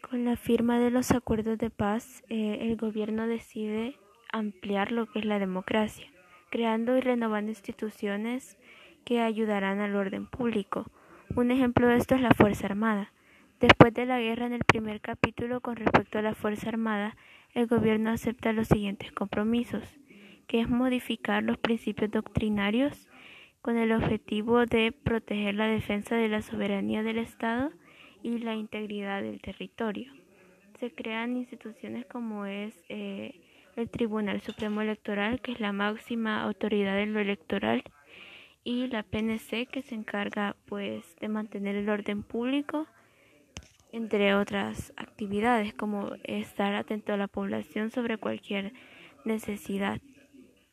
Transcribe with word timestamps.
Con 0.00 0.24
la 0.24 0.36
firma 0.36 0.78
de 0.78 0.90
los 0.90 1.12
acuerdos 1.12 1.58
de 1.58 1.70
paz, 1.70 2.24
eh, 2.28 2.58
el 2.62 2.76
gobierno 2.76 3.26
decide 3.26 3.96
ampliar 4.32 4.92
lo 4.92 5.06
que 5.06 5.20
es 5.20 5.24
la 5.24 5.38
democracia, 5.38 6.06
creando 6.50 6.96
y 6.96 7.00
renovando 7.00 7.50
instituciones 7.50 8.58
que 9.04 9.20
ayudarán 9.20 9.78
al 9.80 9.94
orden 9.94 10.26
público. 10.26 10.86
Un 11.36 11.50
ejemplo 11.50 11.86
de 11.86 11.96
esto 11.96 12.14
es 12.14 12.22
la 12.22 12.34
Fuerza 12.34 12.66
Armada. 12.66 13.12
Después 13.60 13.92
de 13.94 14.06
la 14.06 14.18
guerra, 14.18 14.46
en 14.46 14.54
el 14.54 14.64
primer 14.64 15.00
capítulo 15.00 15.60
con 15.60 15.76
respecto 15.76 16.18
a 16.18 16.22
la 16.22 16.34
Fuerza 16.34 16.70
Armada, 16.70 17.16
el 17.54 17.66
gobierno 17.66 18.10
acepta 18.10 18.52
los 18.52 18.68
siguientes 18.68 19.12
compromisos, 19.12 19.84
que 20.46 20.60
es 20.60 20.68
modificar 20.68 21.42
los 21.42 21.58
principios 21.58 22.10
doctrinarios 22.10 23.06
con 23.60 23.76
el 23.76 23.92
objetivo 23.92 24.64
de 24.64 24.92
proteger 24.92 25.54
la 25.54 25.66
defensa 25.66 26.16
de 26.16 26.28
la 26.28 26.42
soberanía 26.42 27.02
del 27.02 27.18
Estado 27.18 27.70
y 28.22 28.38
la 28.38 28.54
integridad 28.54 29.22
del 29.22 29.40
territorio. 29.40 30.12
Se 30.78 30.92
crean 30.92 31.36
instituciones 31.36 32.06
como 32.06 32.46
es 32.46 32.74
eh, 32.88 33.40
el 33.76 33.90
Tribunal 33.90 34.40
Supremo 34.40 34.80
Electoral, 34.80 35.40
que 35.40 35.52
es 35.52 35.60
la 35.60 35.72
máxima 35.72 36.42
autoridad 36.42 37.00
en 37.00 37.12
lo 37.12 37.20
electoral, 37.20 37.82
y 38.64 38.86
la 38.88 39.02
PNC, 39.02 39.66
que 39.66 39.82
se 39.82 39.94
encarga 39.94 40.56
pues 40.66 41.16
de 41.16 41.28
mantener 41.28 41.76
el 41.76 41.88
orden 41.88 42.22
público, 42.22 42.86
entre 43.92 44.34
otras 44.34 44.92
actividades 44.96 45.74
como 45.74 46.12
estar 46.24 46.74
atento 46.74 47.12
a 47.12 47.16
la 47.16 47.26
población 47.26 47.90
sobre 47.90 48.18
cualquier 48.18 48.72
necesidad. 49.24 50.00